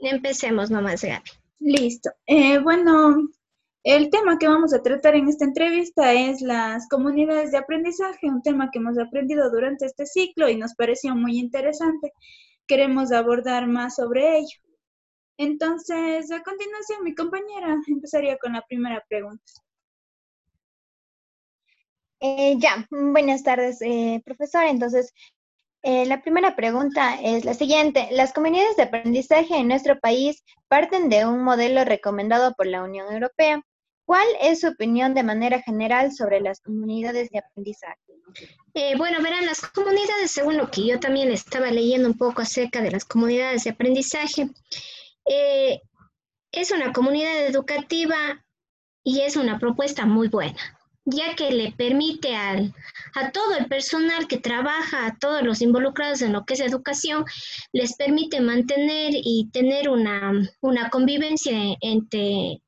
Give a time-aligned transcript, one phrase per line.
[0.00, 1.30] Empecemos nomás, Gaby.
[1.60, 2.10] Listo.
[2.26, 3.28] Eh, bueno,
[3.82, 8.42] el tema que vamos a tratar en esta entrevista es las comunidades de aprendizaje, un
[8.42, 12.12] tema que hemos aprendido durante este ciclo y nos pareció muy interesante.
[12.66, 14.58] Queremos abordar más sobre ello.
[15.38, 19.52] Entonces, a continuación, mi compañera empezaría con la primera pregunta.
[22.20, 24.64] Eh, ya, buenas tardes, eh, profesor.
[24.64, 25.14] Entonces,
[25.82, 28.08] eh, la primera pregunta es la siguiente.
[28.10, 33.10] Las comunidades de aprendizaje en nuestro país parten de un modelo recomendado por la Unión
[33.12, 33.62] Europea.
[34.04, 37.96] ¿Cuál es su opinión de manera general sobre las comunidades de aprendizaje?
[38.74, 42.82] Eh, bueno, verán, las comunidades, según lo que yo también estaba leyendo un poco acerca
[42.82, 44.50] de las comunidades de aprendizaje,
[45.24, 45.80] eh,
[46.52, 48.44] es una comunidad educativa
[49.02, 50.79] y es una propuesta muy buena
[51.10, 52.72] ya que le permite al,
[53.14, 57.24] a todo el personal que trabaja, a todos los involucrados en lo que es educación,
[57.72, 62.62] les permite mantener y tener una, una convivencia entre,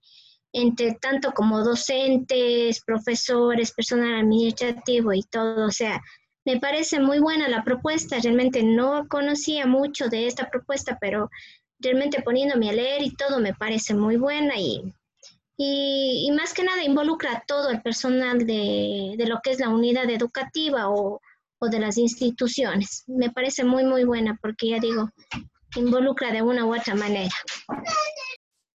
[0.52, 5.66] entre tanto como docentes, profesores, personal administrativo y todo.
[5.66, 6.00] O sea,
[6.44, 8.18] me parece muy buena la propuesta.
[8.18, 11.30] Realmente no conocía mucho de esta propuesta, pero
[11.78, 14.92] realmente poniéndome a leer y todo me parece muy buena y
[15.64, 20.10] y, más que nada involucra a todo el personal de, lo que es la unidad
[20.10, 21.20] educativa o,
[21.60, 23.04] de las instituciones.
[23.06, 25.10] Me parece muy, muy buena porque ya digo,
[25.76, 27.30] involucra de una u otra manera.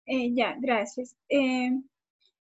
[0.05, 1.17] Eh, ya, gracias.
[1.31, 1.71] Eh,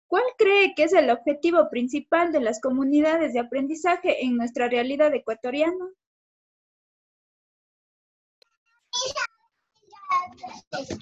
[0.06, 5.12] ¿Cuál cree que es el objetivo principal de las comunidades de aprendizaje en nuestra realidad
[5.12, 5.88] ecuatoriana?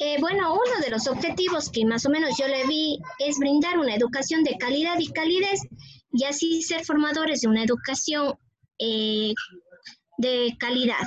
[0.00, 3.78] Eh, bueno, uno de los objetivos que más o menos yo le vi es brindar
[3.78, 5.60] una educación de calidad y calidez
[6.12, 8.34] y así ser formadores de una educación
[8.78, 9.34] eh,
[10.18, 11.06] de calidad.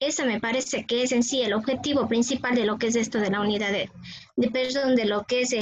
[0.00, 3.18] Ese me parece que es en sí el objetivo principal de lo que es esto
[3.18, 3.90] de la unidad de,
[4.36, 5.54] de perdón, de lo que es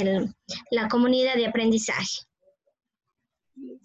[0.69, 2.27] la comunidad de aprendizaje.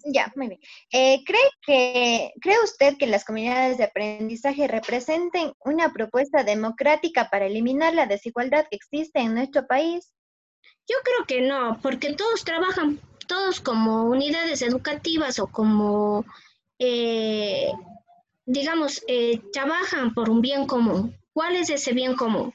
[0.05, 0.59] Ya, muy bien.
[0.91, 7.45] Eh, ¿cree, que, ¿Cree usted que las comunidades de aprendizaje representen una propuesta democrática para
[7.45, 10.13] eliminar la desigualdad que existe en nuestro país?
[10.87, 16.25] Yo creo que no, porque todos trabajan, todos como unidades educativas o como,
[16.79, 17.71] eh,
[18.45, 21.15] digamos, eh, trabajan por un bien común.
[21.31, 22.53] ¿Cuál es ese bien común?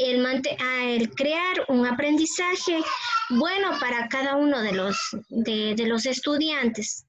[0.00, 2.80] El, el crear un aprendizaje
[3.28, 4.96] bueno para cada uno de los,
[5.28, 7.06] de, los estudiantes,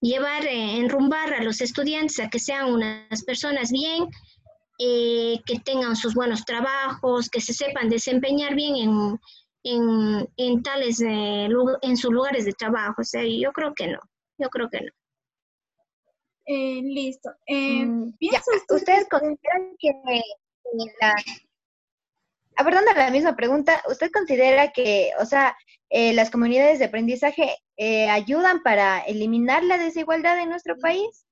[0.00, 4.08] llevar, eh, enrumbar a los estudiantes a que sean unas personas bien,
[4.78, 9.20] eh, que tengan sus buenos trabajos, que se sepan desempeñar bien en,
[9.64, 11.48] en, en tales, eh,
[11.82, 13.02] en sus lugares de trabajo.
[13.02, 13.98] O sea, yo creo que no,
[14.38, 14.92] yo creo que no.
[16.46, 17.30] listo.
[17.48, 18.12] Mm,
[18.68, 19.90] ¿Ustedes consideran que
[21.00, 21.12] la,
[22.56, 25.56] abordando la misma pregunta, ¿usted considera que, o sea,
[25.88, 31.26] eh, las comunidades de aprendizaje eh, ayudan para eliminar la desigualdad en nuestro país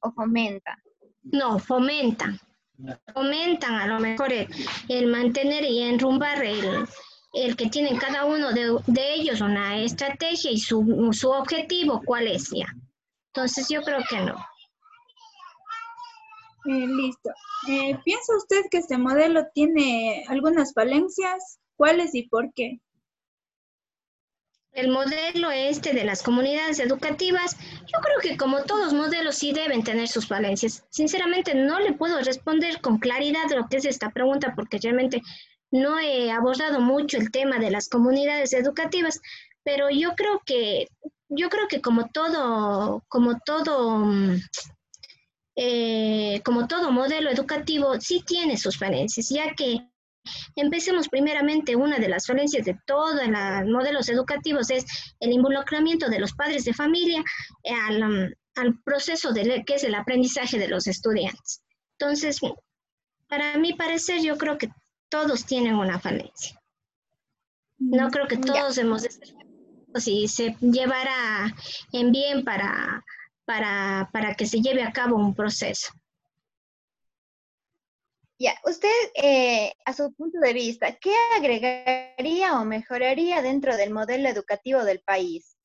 [0.00, 0.76] o fomentan?
[1.22, 2.38] No, fomentan.
[3.12, 6.86] Fomentan a lo mejor el, mantener y enrumbar el,
[7.32, 12.50] el, que tienen cada uno de, ellos una estrategia y su, su objetivo, ¿cuál es
[12.50, 12.66] ya?
[13.32, 14.36] Entonces yo creo que no.
[16.66, 17.30] Eh, listo.
[17.68, 21.58] Eh, ¿Piensa usted que este modelo tiene algunas falencias?
[21.76, 22.80] ¿Cuáles y por qué?
[24.72, 29.84] El modelo este de las comunidades educativas, yo creo que como todos modelos sí deben
[29.84, 30.84] tener sus falencias.
[30.90, 35.22] Sinceramente no le puedo responder con claridad lo que es esta pregunta porque realmente
[35.70, 39.20] no he abordado mucho el tema de las comunidades educativas,
[39.62, 40.88] pero yo creo que
[41.28, 44.40] yo creo que como todo como todo mm,
[45.56, 49.88] eh, como todo modelo educativo, sí tiene sus falencias, ya que
[50.56, 54.84] empecemos primeramente, una de las falencias de todos los modelos educativos es
[55.20, 57.22] el involucramiento de los padres de familia
[57.86, 61.62] al, al proceso de que es el aprendizaje de los estudiantes.
[61.98, 62.40] Entonces,
[63.28, 64.70] para mi parecer, yo creo que
[65.08, 66.60] todos tienen una falencia.
[67.78, 69.34] No creo que todos hemos de ser,
[69.96, 71.54] si se llevará
[71.92, 73.04] en bien para
[73.44, 75.92] para, para que se lleve a cabo un proceso.
[78.38, 84.28] Ya, usted, eh, a su punto de vista, ¿qué agregaría o mejoraría dentro del modelo
[84.28, 85.56] educativo del país?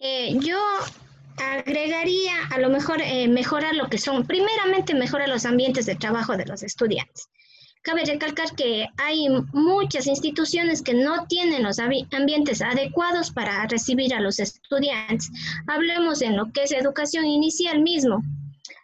[0.00, 0.58] Eh, yo
[1.38, 6.36] agregaría a lo mejor eh, mejorar lo que son, primeramente mejorar los ambientes de trabajo
[6.36, 7.28] de los estudiantes.
[7.82, 14.20] Cabe recalcar que hay muchas instituciones que no tienen los ambientes adecuados para recibir a
[14.20, 15.30] los estudiantes.
[15.66, 18.22] Hablemos en lo que es educación inicial mismo.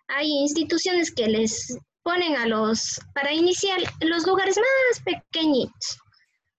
[0.08, 5.98] Hay instituciones que les ponen a los, para iniciar, los lugares más pequeñitos.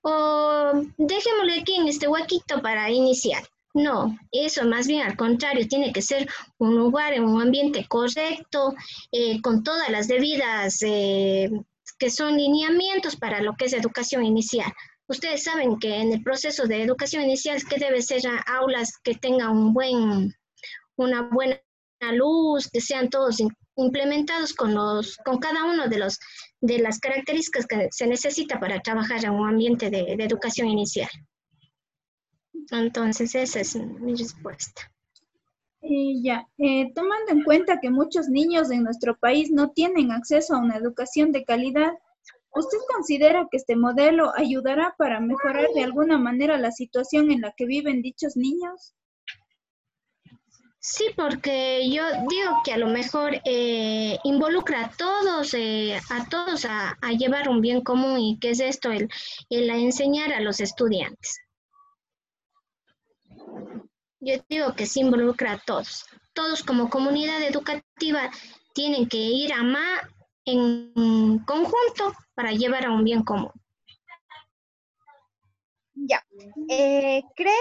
[0.01, 3.43] O dejémosle aquí en este huequito para iniciar.
[3.73, 6.27] No, eso más bien al contrario, tiene que ser
[6.57, 8.73] un lugar en un ambiente correcto,
[9.11, 11.49] eh, con todas las debidas eh,
[11.99, 14.71] que son lineamientos para lo que es educación inicial.
[15.07, 19.51] Ustedes saben que en el proceso de educación inicial que debe ser aulas que tengan
[19.51, 20.33] un buen,
[20.95, 21.59] una buena
[22.13, 23.37] luz, que sean todos
[23.75, 26.17] implementados con los, con cada uno de los
[26.61, 31.09] de las características que se necesita para trabajar en un ambiente de educación inicial.
[32.71, 34.91] Entonces, esa es mi respuesta.
[35.81, 40.55] Y ya, eh, tomando en cuenta que muchos niños en nuestro país no tienen acceso
[40.55, 41.93] a una educación de calidad,
[42.53, 47.53] ¿usted considera que este modelo ayudará para mejorar de alguna manera la situación en la
[47.55, 48.93] que viven dichos niños?
[50.81, 56.65] Sí, porque yo digo que a lo mejor eh, involucra a todos, eh, a todos
[56.65, 59.09] a, llevar un bien común y que es esto, el,
[59.49, 61.39] el enseñar a los estudiantes.
[64.21, 66.05] Yo digo que se involucra a todos.
[66.33, 68.29] Todos como comunidad educativa
[68.73, 70.01] tienen que ir a más
[70.45, 73.51] en conjunto para llevar a un bien común.
[75.93, 76.23] Ya.
[76.69, 77.53] Eh, ¿Cree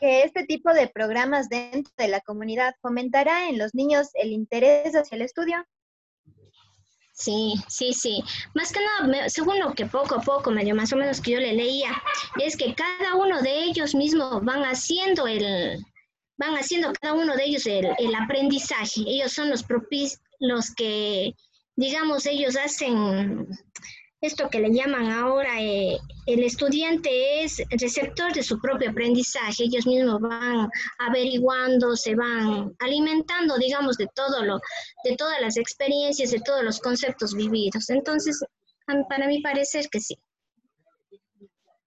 [0.00, 4.94] que este tipo de programas dentro de la comunidad fomentará en los niños el interés
[4.94, 5.64] hacia el estudio?
[7.12, 8.22] Sí, sí, sí.
[8.54, 11.40] Más que nada, según lo que poco a poco, medio más o menos que yo
[11.40, 11.90] le leía,
[12.40, 15.84] es que cada uno de ellos mismos van haciendo el,
[16.36, 19.02] van haciendo cada uno de ellos el, aprendizaje.
[19.06, 21.34] Ellos son los propis, los que,
[21.76, 23.46] digamos, ellos hacen
[24.22, 29.84] esto que le llaman ahora, eh, el estudiante es receptor de su propio aprendizaje, ellos
[29.84, 30.70] mismos van
[31.00, 34.60] averiguando, se van alimentando, digamos, de todo lo,
[35.02, 37.90] de todas las experiencias, de todos los conceptos vividos.
[37.90, 38.40] Entonces,
[39.08, 40.16] para mí parecer que sí.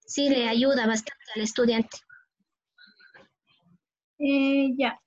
[0.06, 1.98] Sí le ayuda bastante al estudiante.
[4.20, 5.00] Eh, ya.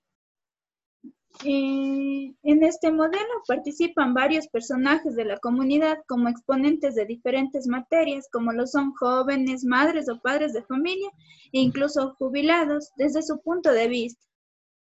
[1.44, 8.28] Eh, en este modelo participan varios personajes de la comunidad como exponentes de diferentes materias,
[8.32, 11.10] como lo son jóvenes, madres o padres de familia
[11.52, 14.26] e incluso jubilados desde su punto de vista.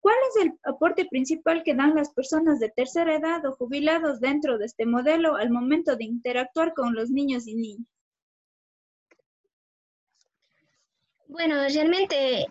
[0.00, 4.58] ¿Cuál es el aporte principal que dan las personas de tercera edad o jubilados dentro
[4.58, 7.88] de este modelo al momento de interactuar con los niños y niñas?
[11.26, 12.46] Bueno, realmente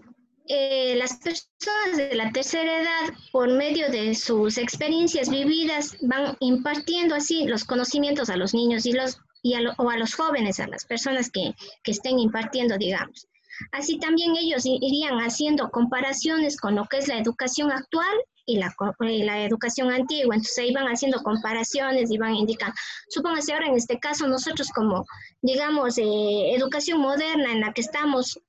[0.48, 7.16] eh, las personas de la tercera edad, por medio de sus experiencias vividas, van impartiendo
[7.16, 10.86] así los conocimientos a los niños y los, y o a los jóvenes, a las
[10.86, 11.54] personas que,
[11.84, 13.28] que estén impartiendo, digamos.
[13.72, 18.76] Así también ellos irían haciendo comparaciones con lo que es la educación actual y la,
[19.00, 20.36] la, educación antigua.
[20.36, 22.76] Entonces ahí van haciendo comparaciones y van indicando.
[23.10, 25.06] Supóngase ahora en este caso nosotros como,
[25.42, 28.40] digamos, eh, educación moderna en la que estamos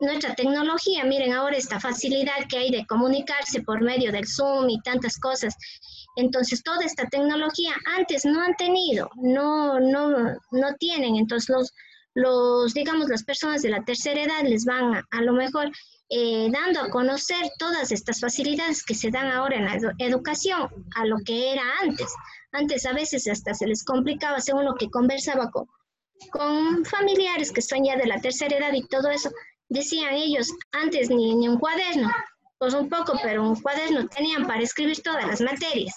[0.00, 4.80] nuestra tecnología, miren ahora esta facilidad que hay de comunicarse por medio del Zoom y
[4.80, 5.54] tantas cosas.
[6.16, 10.10] Entonces, toda esta tecnología antes no han tenido, no, no,
[10.50, 11.16] no tienen.
[11.16, 11.72] Entonces, los,
[12.14, 15.70] los, digamos, las personas de la tercera edad les van a, lo mejor
[16.08, 21.04] eh, dando a conocer todas estas facilidades que se dan ahora en la educación a
[21.04, 22.12] lo que era antes.
[22.52, 25.66] Antes a veces hasta se les complicaba según lo que conversaba con,
[26.32, 29.30] con familiares que son ya de la tercera edad y todo eso
[29.70, 32.10] decían ellos, antes ni, ni un cuaderno,
[32.58, 35.94] pues un poco, pero un cuaderno tenían para escribir todas las materias.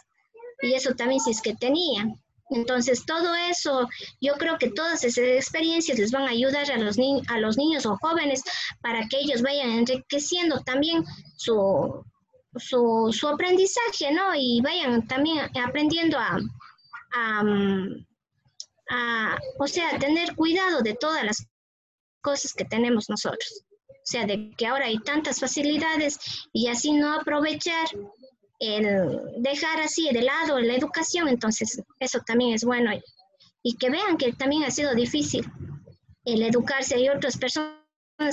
[0.62, 2.14] Y eso también sí es que tenían.
[2.50, 3.90] Entonces, todo eso,
[4.22, 7.86] yo creo que todas esas experiencias les van a ayudar a los, a los niños
[7.86, 8.44] o jóvenes
[8.82, 11.04] para que ellos vayan enriqueciendo también
[11.36, 12.06] su,
[12.56, 14.36] su, su aprendizaje, ¿no?
[14.36, 16.38] Y vayan también aprendiendo a,
[17.16, 17.44] a,
[18.90, 21.48] a, o sea, tener cuidado de todas las
[22.24, 23.64] cosas que tenemos nosotros.
[23.90, 26.18] O sea, de que ahora hay tantas facilidades
[26.52, 27.88] y así no aprovechar
[28.60, 32.92] el dejar así de lado la educación, entonces eso también es bueno.
[33.62, 35.46] Y que vean que también ha sido difícil
[36.26, 36.96] el educarse.
[36.96, 37.84] Hay otras personas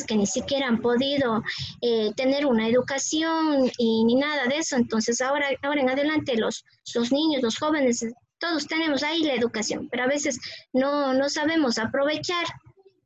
[0.07, 1.43] que ni siquiera han podido
[1.81, 4.77] eh, tener una educación y ni nada de eso.
[4.77, 8.05] Entonces ahora, ahora en adelante los, los niños, los jóvenes,
[8.39, 10.39] todos tenemos ahí la educación, pero a veces
[10.73, 12.47] no, no sabemos aprovechar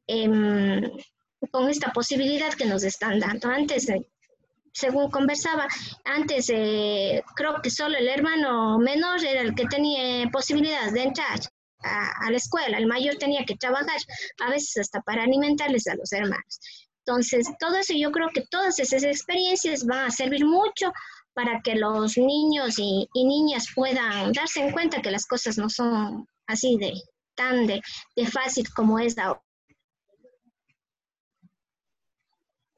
[0.07, 0.91] Em,
[1.51, 3.49] con esta posibilidad que nos están dando.
[3.49, 3.87] Antes,
[4.73, 5.69] según conversaba,
[6.05, 11.39] antes creo que solo el hermano menor era el que tenía posibilidad de entrar
[11.85, 13.99] a, la escuela, el mayor tenía que trabajar,
[14.41, 16.61] a veces hasta para alimentarles a los hermanos.
[17.07, 20.91] Entonces, todo eso yo creo que todas esas experiencias van a servir mucho
[21.35, 25.69] para que los niños y, y, niñas puedan darse en cuenta que las cosas no
[25.69, 26.95] son así de
[27.35, 27.83] tan de,
[28.17, 29.44] de fácil como es ahora.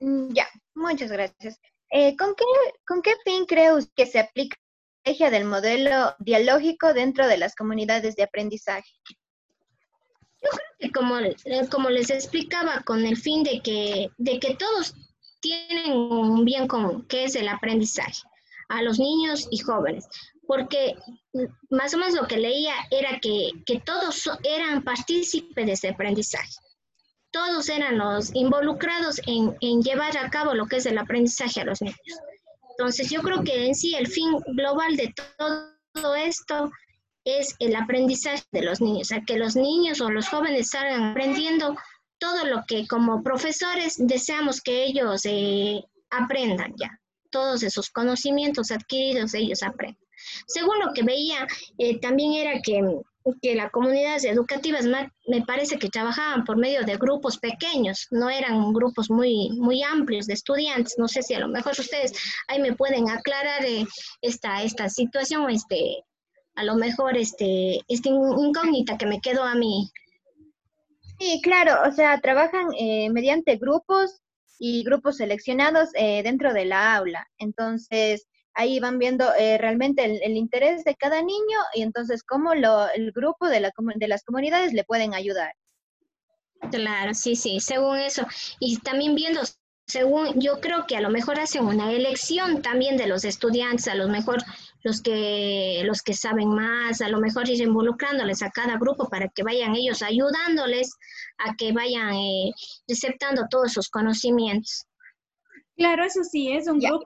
[0.00, 1.60] Ya, muchas gracias.
[1.90, 2.44] Eh, ¿con, qué,
[2.86, 7.38] ¿Con qué fin cree usted que se aplica la estrategia del modelo dialógico dentro de
[7.38, 8.90] las comunidades de aprendizaje?
[10.42, 11.34] Yo creo que como, eh,
[11.70, 14.94] como les explicaba, con el fin de que, de que todos
[15.40, 18.22] tienen un bien común, que es el aprendizaje,
[18.68, 20.08] a los niños y jóvenes,
[20.46, 20.96] porque
[21.32, 25.88] mm, más o menos lo que leía era que, que todos eran partícipes de ese
[25.88, 26.56] aprendizaje
[27.36, 31.82] todos eran los involucrados en, llevar a cabo lo que es el aprendizaje a los
[31.82, 32.18] niños.
[32.70, 36.70] Entonces, yo creo que en sí el fin global de todo esto
[37.26, 41.76] es el aprendizaje de los niños, a que los niños o los jóvenes salgan aprendiendo
[42.18, 46.98] todo lo que como profesores deseamos que ellos eh, aprendan ya,
[47.30, 50.00] todos esos conocimientos adquiridos ellos aprendan.
[50.46, 52.80] Según lo que veía, eh, también era que
[53.42, 58.72] que las comunidades educativas me parece que trabajaban por medio de grupos pequeños, no eran
[58.72, 60.94] grupos muy, muy amplios de estudiantes.
[60.98, 62.12] No sé si a lo mejor ustedes
[62.48, 63.84] ahí me pueden aclarar eh,
[64.20, 66.04] esta, esta situación, este,
[66.54, 69.90] a lo mejor este, esta incógnita que me quedó a mí.
[71.18, 74.20] Sí, claro, o sea, trabajan eh, mediante grupos
[74.58, 77.26] y grupos seleccionados eh, dentro de la aula.
[77.38, 82.88] Entonces, ahí van viendo eh, realmente el, interés de cada niño y entonces cómo lo,
[82.90, 85.52] el grupo de, la, de las comunidades le pueden ayudar.
[86.70, 88.26] Claro, sí, sí, según eso.
[88.58, 89.42] Y también viendo,
[89.86, 93.94] según, yo creo que a lo mejor hacen una elección también de los estudiantes, a
[93.94, 94.42] lo mejor
[94.82, 99.28] los que, los que saben más, a lo mejor ir involucrándoles a cada grupo para
[99.28, 100.92] que vayan ellos ayudándoles
[101.38, 102.52] a que vayan eh,
[102.88, 104.86] receptando todos sus conocimientos.
[105.76, 107.04] Claro, eso sí, es un grupo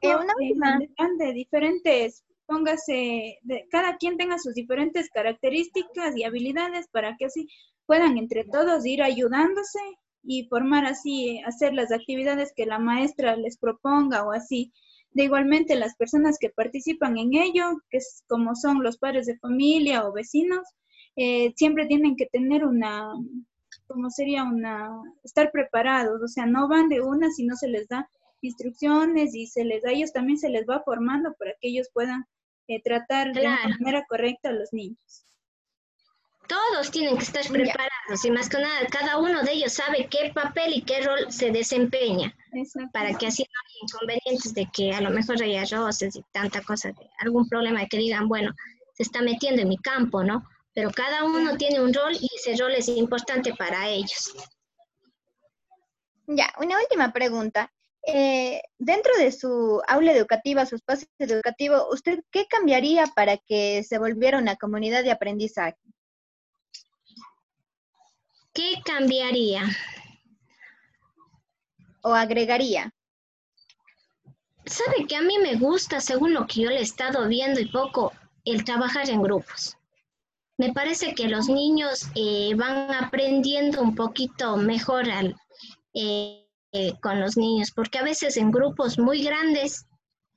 [1.18, 7.48] de, diferentes, póngase, de, cada quien tenga sus diferentes características y habilidades para que así
[7.86, 9.80] puedan entre todos ir ayudándose
[10.22, 14.72] y formar así, hacer las actividades que la maestra les proponga o así.
[15.12, 19.38] De igualmente, las personas que participan en ello, que es como son los padres de
[19.38, 20.64] familia o vecinos,
[21.16, 23.10] eh, siempre tienen que tener una,
[23.88, 24.90] como sería una,
[25.24, 28.08] estar preparados, o sea, no van de una si no se les da
[28.40, 32.24] instrucciones y se les a ellos también se les va formando para que ellos puedan
[32.68, 35.26] eh, tratar de manera correcta a los niños.
[36.46, 40.32] Todos tienen que estar preparados y más que nada, cada uno de ellos sabe qué
[40.34, 42.34] papel y qué rol se desempeña
[42.92, 46.60] para que así no haya inconvenientes de que a lo mejor haya roces y tanta
[46.62, 48.52] cosa, de algún problema de que digan, bueno,
[48.94, 50.44] se está metiendo en mi campo, ¿no?
[50.74, 54.34] Pero cada uno tiene un rol y ese rol es importante para ellos.
[56.26, 57.72] Ya, una última pregunta.
[58.12, 63.98] Eh, dentro de su aula educativa, su espacio educativo, ¿usted qué cambiaría para que se
[63.98, 65.78] volviera una comunidad de aprendizaje?
[68.52, 69.62] ¿Qué cambiaría?
[72.02, 72.92] ¿O agregaría?
[74.66, 77.66] Sabe que a mí me gusta, según lo que yo le he estado viendo y
[77.66, 78.12] poco,
[78.44, 79.76] el trabajar en grupos.
[80.58, 85.36] Me parece que los niños eh, van aprendiendo un poquito mejor al,
[85.94, 89.86] eh, eh, con los niños, porque a veces en grupos muy grandes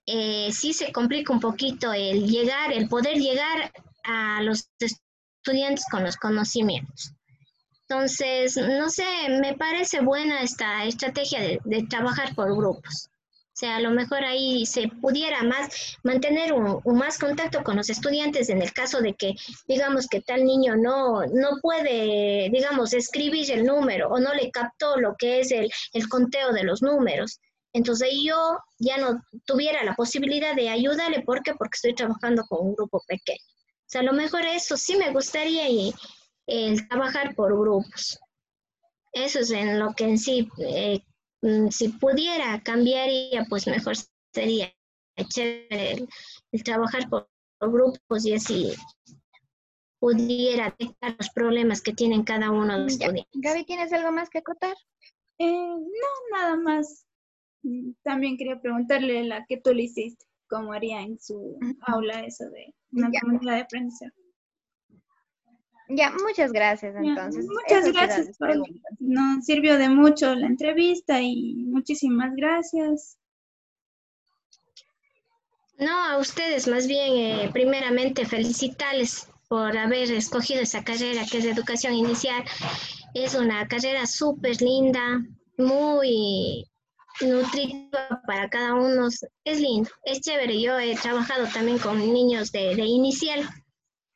[0.06, 3.72] eh, sí se complica un poquito el llegar, el poder llegar
[4.04, 7.14] a los estudiantes con los conocimientos.
[7.88, 9.06] Entonces, no sé,
[9.42, 13.10] me parece buena esta estrategia de trabajar por grupos.
[13.54, 17.88] O sea, a lo mejor ahí se pudiera más mantener un, más contacto con los
[17.92, 19.36] estudiantes en el caso de que,
[19.68, 24.98] digamos, que tal niño no, no puede, digamos, escribir el número o no le captó
[24.98, 27.40] lo que es el, el conteo de los números.
[27.74, 31.22] Entonces yo ya no tuviera la posibilidad de ayudarle.
[31.22, 31.54] ¿Por qué?
[31.54, 33.38] Porque estoy trabajando con un grupo pequeño.
[33.40, 35.94] O sea, a lo mejor eso sí me gustaría y,
[36.48, 38.20] el trabajar por grupos.
[39.12, 41.02] Eso es en lo que en sí eh,
[41.70, 43.96] si pudiera cambiaría, pues mejor
[44.34, 44.74] sería
[45.28, 46.08] chévere
[46.52, 48.74] el, trabajar por, grupos y así
[50.00, 53.26] pudiera detectar los problemas que tienen cada uno de los estudiantes.
[53.34, 54.76] Gaby, ¿tienes algo más que acotar?
[55.38, 57.06] Eh, no, nada más.
[57.64, 61.58] Mm, también quería preguntarle la que tú le hiciste, cómo haría en su
[61.88, 64.23] aula eso de una comunidad de aprendizaje.
[65.90, 67.46] Ya, muchas gracias entonces.
[67.46, 68.38] muchas gracias.
[69.00, 73.18] Nos sirvió de mucho la entrevista y muchísimas gracias.
[75.78, 81.44] No, a ustedes más bien, eh, primeramente felicitarles por haber escogido esa carrera que es
[81.44, 82.44] de educación inicial.
[83.14, 85.22] Es una carrera súper linda,
[85.58, 86.66] muy
[87.22, 89.10] nutritiva para cada uno.
[89.44, 90.62] Es lindo, es chévere.
[90.62, 93.48] Yo he trabajado también con niños de, de inicial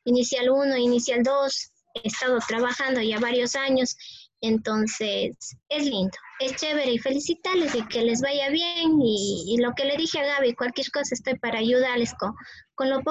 [0.08, 1.72] inicial 1, inicial 2,
[2.04, 3.96] estado trabajando ya varios años,
[4.40, 5.36] entonces
[5.68, 9.96] es lindo, es chévere y felicitarles y que les vaya bien y, lo que le
[9.96, 12.34] dije a Gaby, cualquier cosa estoy para ayudarles con,
[12.74, 13.02] con lo